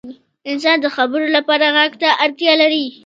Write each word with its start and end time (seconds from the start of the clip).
•انسانان 0.51 0.79
د 0.83 0.87
خبرو 0.95 1.27
لپاره 1.37 1.65
ږغ 1.75 1.91
ته 2.01 2.09
اړتیا 2.23 2.53
لري. 2.61 2.85